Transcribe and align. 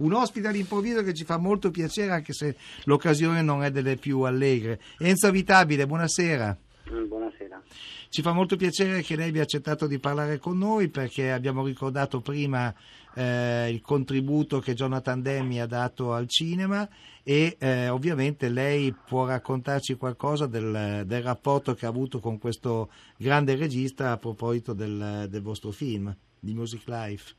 Un 0.00 0.12
ospite 0.14 0.48
all'improvviso 0.48 1.02
che 1.02 1.12
ci 1.12 1.24
fa 1.24 1.36
molto 1.36 1.70
piacere 1.70 2.12
anche 2.12 2.32
se 2.32 2.56
l'occasione 2.84 3.42
non 3.42 3.62
è 3.62 3.70
delle 3.70 3.96
più 3.96 4.20
allegre. 4.20 4.80
Enzo 4.98 5.26
Avitabile, 5.26 5.86
buonasera. 5.86 6.56
Mm, 6.90 7.06
buonasera. 7.06 7.62
Ci 8.08 8.22
fa 8.22 8.32
molto 8.32 8.56
piacere 8.56 9.02
che 9.02 9.14
lei 9.14 9.28
abbia 9.28 9.42
accettato 9.42 9.86
di 9.86 9.98
parlare 9.98 10.38
con 10.38 10.56
noi 10.56 10.88
perché 10.88 11.30
abbiamo 11.30 11.64
ricordato 11.64 12.20
prima 12.20 12.74
eh, 13.14 13.68
il 13.70 13.82
contributo 13.82 14.58
che 14.58 14.74
Jonathan 14.74 15.20
Demme 15.20 15.60
ha 15.60 15.66
dato 15.66 16.14
al 16.14 16.26
cinema 16.28 16.88
e 17.22 17.56
eh, 17.58 17.88
ovviamente 17.88 18.48
lei 18.48 18.92
può 18.92 19.26
raccontarci 19.26 19.94
qualcosa 19.94 20.46
del, 20.46 21.04
del, 21.06 21.22
rapporto 21.22 21.74
che 21.74 21.84
ha 21.84 21.90
avuto 21.90 22.20
con 22.20 22.38
questo 22.38 22.90
grande 23.18 23.54
regista 23.54 24.12
a 24.12 24.16
proposito 24.16 24.72
del, 24.72 25.26
del 25.28 25.42
vostro 25.42 25.70
film 25.70 26.12
di 26.38 26.54
Music 26.54 26.82
Life. 26.86 27.34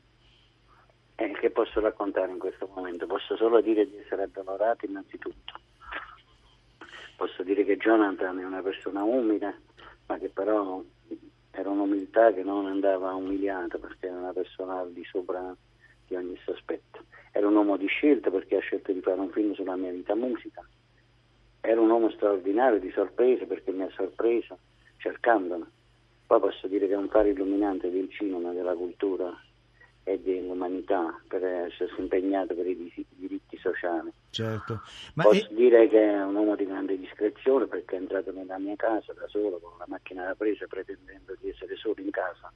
Eh, 1.16 1.32
che 1.32 1.50
posso 1.50 1.80
raccontare 1.80 2.32
in 2.32 2.38
questo 2.38 2.68
momento? 2.74 3.06
Posso 3.06 3.36
solo 3.36 3.60
dire 3.60 3.86
di 3.86 3.98
essere 3.98 4.24
addolorato 4.24 4.86
innanzitutto. 4.86 5.60
Posso 7.16 7.42
dire 7.42 7.64
che 7.64 7.76
Jonathan 7.76 8.38
è 8.38 8.44
una 8.44 8.62
persona 8.62 9.02
umile, 9.04 9.60
ma 10.06 10.18
che 10.18 10.28
però 10.28 10.82
era 11.50 11.68
un'umiltà 11.68 12.32
che 12.32 12.42
non 12.42 12.66
andava 12.66 13.14
umiliata 13.14 13.78
perché 13.78 14.06
era 14.06 14.16
una 14.16 14.32
persona 14.32 14.80
al 14.80 14.92
di 14.92 15.04
sopra 15.04 15.54
di 16.06 16.16
ogni 16.16 16.36
sospetto. 16.44 17.04
Era 17.30 17.46
un 17.46 17.54
uomo 17.54 17.76
di 17.76 17.86
scelta 17.86 18.30
perché 18.30 18.56
ha 18.56 18.60
scelto 18.60 18.92
di 18.92 19.00
fare 19.00 19.20
un 19.20 19.30
film 19.30 19.54
sulla 19.54 19.76
mia 19.76 19.92
vita 19.92 20.14
musica. 20.14 20.66
Era 21.60 21.80
un 21.80 21.90
uomo 21.90 22.10
straordinario 22.10 22.80
di 22.80 22.90
sorpresa 22.90 23.44
perché 23.44 23.70
mi 23.70 23.82
ha 23.82 23.90
sorpreso 23.94 24.58
cercandola. 24.96 25.66
Poi 26.26 26.40
posso 26.40 26.66
dire 26.66 26.88
che 26.88 26.94
è 26.94 26.96
un 26.96 27.08
faro 27.08 27.28
illuminante 27.28 27.90
del 27.90 28.10
cinema, 28.10 28.52
della 28.52 28.74
cultura 28.74 29.30
dell'umanità 30.82 31.20
per 31.28 31.44
essersi 31.44 32.00
impegnato 32.00 32.54
per 32.54 32.66
i 32.66 33.06
diritti 33.10 33.56
sociali. 33.58 34.12
Certo. 34.30 34.82
Ma 35.14 35.22
Posso 35.22 35.46
è... 35.46 35.54
dire 35.54 35.88
che 35.88 36.02
è 36.02 36.22
un 36.22 36.34
uomo 36.34 36.56
di 36.56 36.66
grande 36.66 36.98
discrezione 36.98 37.66
perché 37.66 37.96
è 37.96 38.00
entrato 38.00 38.32
nella 38.32 38.58
mia 38.58 38.76
casa 38.76 39.12
da 39.12 39.26
solo 39.28 39.58
con 39.58 39.72
la 39.78 39.86
macchina 39.88 40.24
da 40.24 40.34
presa 40.34 40.66
pretendendo 40.66 41.34
di 41.40 41.48
essere 41.48 41.76
solo 41.76 41.96
in 41.98 42.10
casa. 42.10 42.52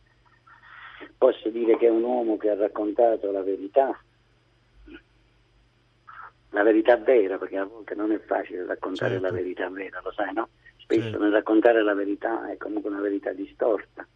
Posso 1.16 1.48
dire 1.50 1.76
che 1.76 1.86
è 1.86 1.90
un 1.90 2.02
uomo 2.02 2.36
che 2.36 2.50
ha 2.50 2.54
raccontato 2.54 3.30
la 3.30 3.42
verità, 3.42 3.98
la 6.50 6.62
verità 6.62 6.96
vera, 6.96 7.38
perché 7.38 7.58
a 7.58 7.64
volte 7.64 7.94
non 7.94 8.12
è 8.12 8.18
facile 8.20 8.64
raccontare 8.64 9.12
certo. 9.12 9.26
la 9.26 9.32
verità 9.32 9.68
vera, 9.68 10.00
lo 10.02 10.12
sai, 10.12 10.32
no? 10.32 10.48
Spesso 10.76 11.02
certo. 11.02 11.18
nel 11.18 11.32
raccontare 11.32 11.82
la 11.82 11.94
verità 11.94 12.50
è 12.50 12.56
comunque 12.56 12.90
una 12.90 13.00
verità 13.00 13.32
distorta 13.32 14.06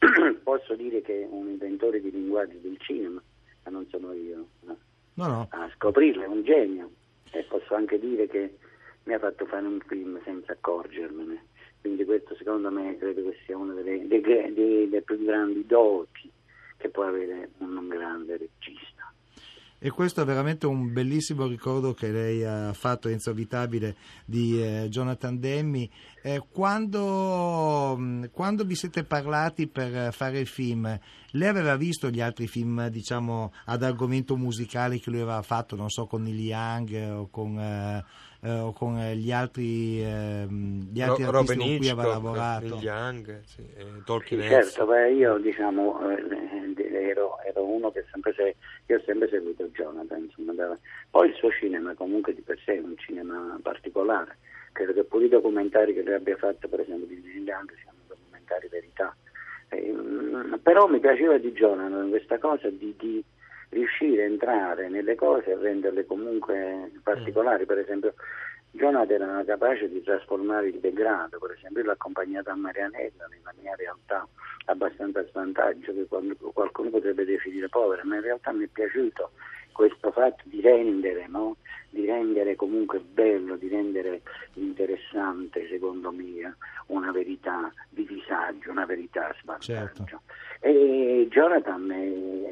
posso 0.42 0.74
dire 0.76 1.02
che 1.02 1.22
è 1.22 1.26
un 1.28 1.48
inventore 1.48 2.00
di 2.00 2.10
linguaggi 2.10 2.58
del 2.60 2.78
cinema, 2.78 3.22
non 3.70 3.86
sono 3.88 4.12
io 4.12 4.46
no? 4.60 4.76
No, 5.14 5.26
no. 5.26 5.46
a 5.50 5.70
scoprirlo, 5.74 6.22
è 6.22 6.26
un 6.26 6.42
genio. 6.44 6.90
E 7.32 7.44
posso 7.44 7.74
anche 7.74 7.98
dire 7.98 8.26
che 8.26 8.56
mi 9.04 9.14
ha 9.14 9.18
fatto 9.18 9.44
fare 9.46 9.66
un 9.66 9.80
film 9.86 10.20
senza 10.24 10.52
accorgermene. 10.52 11.46
Quindi 11.80 12.04
questo 12.04 12.34
secondo 12.36 12.70
me 12.70 12.96
credo 12.98 13.22
che 13.22 13.36
sia 13.44 13.56
una 13.56 13.72
delle, 13.74 14.06
delle, 14.06 14.52
delle 14.52 15.02
più 15.02 15.24
grandi 15.24 15.64
doti 15.66 16.30
che 16.76 16.88
può 16.88 17.04
avere 17.04 17.50
un 17.58 17.88
grande 17.88 18.36
regista. 18.36 18.89
E 19.82 19.88
questo 19.88 20.20
è 20.20 20.26
veramente 20.26 20.66
un 20.66 20.92
bellissimo 20.92 21.46
ricordo 21.46 21.94
che 21.94 22.10
lei 22.10 22.44
ha 22.44 22.70
fatto, 22.74 23.08
Enzo 23.08 23.30
Abitabile, 23.30 23.96
di 24.26 24.62
eh, 24.62 24.88
Jonathan 24.90 25.40
Demme. 25.40 25.88
Eh, 26.22 26.42
quando, 26.52 27.96
mm, 27.98 28.24
quando, 28.30 28.64
vi 28.64 28.74
siete 28.74 29.04
parlati 29.04 29.68
per 29.68 30.12
fare 30.12 30.40
il 30.40 30.46
film, 30.46 31.00
lei 31.30 31.48
aveva 31.48 31.76
visto 31.76 32.10
gli 32.10 32.20
altri 32.20 32.46
film, 32.46 32.88
diciamo, 32.88 33.54
ad 33.64 33.82
argomento 33.82 34.36
musicale 34.36 35.00
che 35.00 35.08
lui 35.08 35.20
aveva 35.20 35.40
fatto, 35.40 35.76
non 35.76 35.88
so, 35.88 36.04
con 36.04 36.24
Neil 36.24 36.40
Young 36.40 37.12
o 37.16 37.28
con... 37.30 37.58
Eh, 37.58 38.04
eh, 38.42 38.58
o 38.58 38.72
con 38.72 38.98
eh, 38.98 39.16
gli 39.16 39.32
altri, 39.32 40.02
eh, 40.02 40.46
gli 40.48 41.00
altri 41.00 41.24
Ro- 41.24 41.38
artisti 41.38 41.54
Robin 41.54 41.58
con 41.58 41.76
cui 41.76 41.88
aveva 41.88 42.08
lavorato. 42.08 42.78
Young, 42.80 43.40
sì, 43.44 43.66
Tolkien 44.04 44.42
sì, 44.42 44.48
certo, 44.48 44.86
beh, 44.86 45.12
io 45.12 45.38
diciamo 45.38 46.00
ero, 47.10 47.38
ero, 47.42 47.64
uno 47.64 47.90
che 47.90 48.04
sempre 48.10 48.32
se, 48.34 48.56
io 48.86 48.96
ho 48.96 49.02
sempre 49.04 49.28
seguito 49.28 49.68
Jonathan, 49.68 50.22
insomma, 50.22 50.52
da, 50.52 50.76
poi 51.10 51.28
il 51.28 51.34
suo 51.34 51.50
cinema 51.50 51.94
comunque 51.94 52.34
di 52.34 52.40
per 52.40 52.58
sé 52.64 52.76
è 52.76 52.80
un 52.80 52.96
cinema 52.96 53.58
particolare, 53.62 54.38
credo 54.72 54.92
che 54.92 55.04
pure 55.04 55.26
i 55.26 55.28
documentari 55.28 55.92
che 55.92 56.02
lui 56.02 56.14
abbia 56.14 56.36
fatto 56.36 56.68
per 56.68 56.80
esempio 56.80 57.06
di 57.06 57.22
Neil 57.22 57.46
Young 57.46 57.72
siano 57.82 57.98
documentari 58.06 58.68
verità, 58.68 59.14
eh, 59.68 59.94
però 60.62 60.86
mi 60.86 61.00
piaceva 61.00 61.36
di 61.38 61.52
Jonathan 61.52 62.08
questa 62.08 62.38
cosa 62.38 62.68
di, 62.70 62.94
di 62.98 63.24
riuscire 63.70 64.22
a 64.22 64.26
entrare 64.26 64.88
nelle 64.88 65.14
cose 65.14 65.50
e 65.50 65.56
renderle 65.56 66.06
comunque 66.06 66.90
particolari, 67.02 67.66
per 67.66 67.78
esempio 67.78 68.14
Jonathan 68.72 69.22
era 69.22 69.44
capace 69.44 69.88
di 69.88 70.02
trasformare 70.02 70.68
il 70.68 70.78
degrado, 70.78 71.38
per 71.38 71.56
esempio 71.56 71.82
l'ho 71.82 71.92
accompagnato 71.92 72.50
a 72.50 72.54
Marianella 72.54 73.26
nella 73.28 73.54
mia 73.60 73.74
realtà 73.74 74.26
abbastanza 74.66 75.20
a 75.20 75.26
svantaggio 75.26 75.92
che 75.92 76.06
qualcuno 76.52 76.90
potrebbe 76.90 77.24
definire 77.24 77.68
povera, 77.68 78.04
ma 78.04 78.16
in 78.16 78.22
realtà 78.22 78.52
mi 78.52 78.64
è 78.64 78.68
piaciuto 78.68 79.32
questo 79.72 80.12
fatto 80.12 80.42
di 80.44 80.60
rendere, 80.60 81.26
no? 81.26 81.56
di 81.90 82.04
rendere 82.04 82.54
comunque 82.54 83.00
bello, 83.00 83.56
di 83.56 83.68
rendere 83.68 84.22
interessante, 84.54 85.66
secondo 85.68 86.12
me, 86.12 86.56
una 86.86 87.10
verità 87.10 87.72
di 87.88 88.06
disagio, 88.06 88.70
una 88.70 88.84
verità 88.84 89.28
a 89.28 89.36
svantaggio. 89.40 90.04
Certo. 90.04 90.20
E 90.60 91.26
Jonathan 91.30 91.90
era 91.90 92.49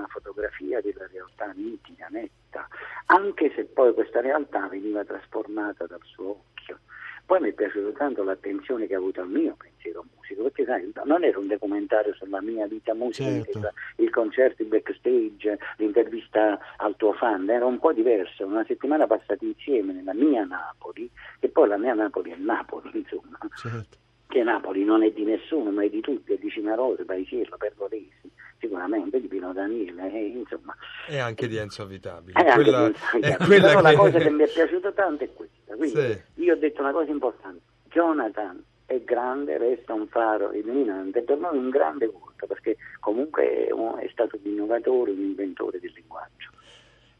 una 0.00 0.08
fotografia 0.08 0.80
della 0.80 1.06
realtà 1.06 1.52
nitida, 1.54 2.08
netta, 2.10 2.66
anche 3.06 3.52
se 3.54 3.64
poi 3.64 3.94
questa 3.94 4.20
realtà 4.20 4.66
veniva 4.68 5.04
trasformata 5.04 5.86
dal 5.86 6.00
suo 6.02 6.30
occhio. 6.30 6.78
Poi 7.26 7.40
mi 7.40 7.50
è 7.50 7.52
piaciuta 7.52 7.96
tanto 7.96 8.24
l'attenzione 8.24 8.86
che 8.86 8.94
ha 8.94 8.98
avuto 8.98 9.20
al 9.20 9.28
mio 9.28 9.54
pensiero 9.56 10.04
musico, 10.16 10.42
perché 10.42 10.64
sai, 10.64 10.92
non 11.04 11.22
era 11.22 11.38
un 11.38 11.46
documentario 11.46 12.12
sulla 12.14 12.40
mia 12.40 12.66
vita 12.66 12.92
musica, 12.94 13.28
certo. 13.28 13.72
il 13.96 14.10
concerto, 14.10 14.62
il 14.62 14.68
backstage, 14.68 15.58
l'intervista 15.76 16.58
al 16.78 16.96
tuo 16.96 17.12
fan, 17.12 17.48
era 17.48 17.66
un 17.66 17.78
po' 17.78 17.92
diverso, 17.92 18.46
una 18.46 18.64
settimana 18.64 19.06
passata 19.06 19.44
insieme 19.44 19.92
nella 19.92 20.14
mia 20.14 20.44
Napoli, 20.44 21.08
e 21.38 21.48
poi 21.48 21.68
la 21.68 21.76
mia 21.76 21.94
Napoli 21.94 22.32
è 22.32 22.36
Napoli, 22.36 22.90
insomma. 22.98 23.38
Certo. 23.54 23.98
Che 24.26 24.42
Napoli 24.44 24.84
non 24.84 25.02
è 25.02 25.10
di 25.10 25.24
nessuno, 25.24 25.70
ma 25.70 25.84
è 25.84 25.88
di 25.88 26.00
tutti, 26.00 26.32
è 26.32 26.38
di 26.38 26.50
Cimarose, 26.50 27.04
Paisiello, 27.04 27.56
Pergolesi, 27.56 28.29
sicuramente 28.60 29.20
di 29.20 29.26
Pino 29.26 29.52
Daniele, 29.52 30.12
e, 30.12 30.26
insomma. 30.26 30.76
E 31.08 31.18
anche 31.18 31.48
di 31.48 31.56
Enzo 31.56 31.82
Avitabile. 31.82 32.38
E 32.38 32.52
quella, 32.52 32.78
anche 32.78 32.92
di 33.18 33.26
Enzo 33.26 33.42
Avitabile. 33.42 33.60
Però 33.60 33.76
che... 33.76 33.82
la 33.82 33.94
cosa 33.94 34.18
che 34.18 34.30
mi 34.30 34.42
è 34.44 34.48
piaciuta 34.48 34.92
tanto 34.92 35.24
è 35.24 35.32
questa. 35.32 35.74
Quindi 35.74 36.12
sì. 36.12 36.42
io 36.42 36.54
ho 36.54 36.56
detto 36.56 36.80
una 36.80 36.92
cosa 36.92 37.10
importante, 37.10 37.60
Jonathan 37.88 38.62
è 38.86 39.00
grande, 39.02 39.56
resta 39.56 39.94
un 39.94 40.08
faro 40.08 40.52
illuminante, 40.52 41.22
per 41.22 41.38
noi 41.38 41.56
un 41.56 41.70
grande 41.70 42.06
volto, 42.06 42.46
perché 42.46 42.76
comunque 42.98 43.66
è 43.66 44.08
stato 44.10 44.38
un 44.42 44.50
innovatore, 44.50 45.12
un 45.12 45.20
inventore 45.20 45.78
del 45.78 45.92
linguaggio. 45.94 46.50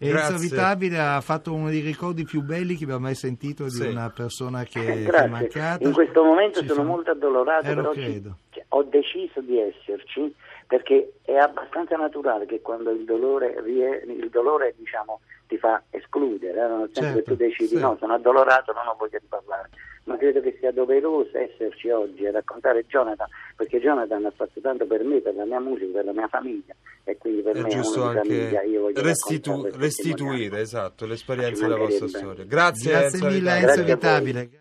Enzo 0.03 0.35
Avitabile 0.35 0.99
ha 0.99 1.21
fatto 1.21 1.53
uno 1.53 1.69
dei 1.69 1.81
ricordi 1.81 2.25
più 2.25 2.41
belli 2.43 2.75
che 2.75 2.85
abbiamo 2.85 3.03
mai 3.03 3.15
sentito 3.15 3.65
di 3.65 3.71
sì. 3.71 3.87
una 3.87 4.11
persona 4.11 4.65
che, 4.65 4.81
eh, 4.81 5.07
è 5.07 5.27
mancata. 5.29 5.87
In 5.87 5.93
questo 5.93 6.25
momento 6.25 6.61
ci 6.61 6.69
sono 6.69 6.83
fa... 6.83 6.89
molto 6.89 7.11
addolorato, 7.11 7.67
eh, 7.67 7.75
però 7.75 7.93
ci, 7.93 8.23
cioè, 8.49 8.65
ho 8.69 8.83
deciso 8.85 9.41
di 9.43 9.59
esserci 9.59 10.35
perché 10.71 11.15
è 11.23 11.35
abbastanza 11.35 11.97
naturale 11.97 12.47
che 12.47 12.61
quando 12.61 12.93
il 12.93 13.05
dolore, 13.05 13.57
il 13.67 14.29
dolore 14.31 14.73
diciamo, 14.77 15.19
ti 15.49 15.59
fa 15.59 15.83
escludere, 15.91 16.61
nel 16.61 16.91
senso 16.93 17.01
certo, 17.01 17.17
che 17.17 17.23
tu 17.25 17.35
decidi 17.35 17.75
sì. 17.75 17.81
no, 17.81 17.97
sono 17.99 18.15
addolorato, 18.15 18.73
non 18.73 18.87
ho 18.87 18.95
voglia 18.97 19.19
di 19.19 19.27
parlare, 19.29 19.69
ma 20.05 20.17
credo 20.17 20.41
che 20.41 20.57
sia 20.61 20.71
doveroso 20.71 21.37
esserci 21.37 21.91
oggi 21.91 22.23
e 22.23 22.31
raccontare 22.31 22.87
Jonathan, 22.87 23.27
perché 23.57 23.81
Jonathan 23.81 24.27
ha 24.27 24.31
fatto 24.31 24.61
tanto 24.61 24.87
per 24.87 25.03
me, 25.03 25.19
per 25.19 25.35
la 25.35 25.45
mia 25.45 25.59
musica, 25.59 25.91
per 25.91 26.05
la 26.05 26.13
mia 26.13 26.29
famiglia 26.29 26.73
e 27.03 27.19
quindi 27.19 27.43
per 27.43 27.57
è 27.57 27.63
me 27.63 27.69
giusto 27.69 28.03
è 28.03 28.11
una 28.11 28.23
famiglia, 28.23 28.63
io 28.63 28.81
voglio 28.83 29.03
restitu- 29.03 29.75
restituire 29.75 30.61
esatto, 30.61 31.05
l'esperienza 31.05 31.67
della 31.67 31.79
vostra 31.79 32.07
storia. 32.07 32.45
Grazie, 32.45 32.93
Grazie 32.93 33.29
mille, 33.29 33.57
è 33.57 33.73
inevitabile. 33.75 34.61